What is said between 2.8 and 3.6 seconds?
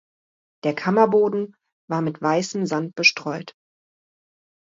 bestreut.